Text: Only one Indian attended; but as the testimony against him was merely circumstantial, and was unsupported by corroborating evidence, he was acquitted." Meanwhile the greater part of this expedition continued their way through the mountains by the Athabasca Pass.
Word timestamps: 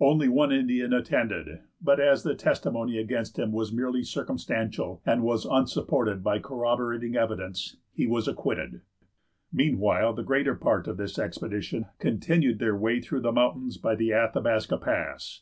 Only 0.00 0.28
one 0.28 0.52
Indian 0.52 0.92
attended; 0.92 1.60
but 1.80 1.98
as 1.98 2.24
the 2.24 2.34
testimony 2.34 2.98
against 2.98 3.38
him 3.38 3.52
was 3.52 3.72
merely 3.72 4.02
circumstantial, 4.02 5.00
and 5.06 5.22
was 5.22 5.46
unsupported 5.46 6.22
by 6.22 6.40
corroborating 6.40 7.16
evidence, 7.16 7.78
he 7.94 8.06
was 8.06 8.28
acquitted." 8.28 8.82
Meanwhile 9.50 10.12
the 10.12 10.24
greater 10.24 10.54
part 10.56 10.86
of 10.88 10.98
this 10.98 11.18
expedition 11.18 11.86
continued 11.98 12.58
their 12.58 12.76
way 12.76 13.00
through 13.00 13.22
the 13.22 13.32
mountains 13.32 13.78
by 13.78 13.94
the 13.94 14.12
Athabasca 14.12 14.76
Pass. 14.76 15.40